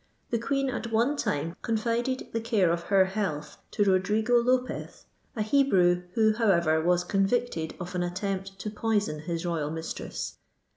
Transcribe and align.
The 0.31 0.39
Queen 0.39 0.67
at 0.71 0.91
one 0.91 1.15
time 1.15 1.55
confided 1.61 2.27
the 2.33 2.41
care 2.41 2.71
of 2.71 2.81
her 2.85 3.05
health 3.05 3.57
to 3.69 3.83
BodrigoLopez, 3.85 5.03
a 5.35 5.43
Hebrew, 5.43 6.05
who, 6.15 6.33
however, 6.33 6.81
was 6.81 7.03
convicted 7.03 7.75
of 7.79 7.93
an 7.93 8.01
attempt 8.01 8.57
to 8.57 8.71
poison 8.71 9.19
his 9.19 9.45
royal 9.45 9.69
mistress. 9.69 10.39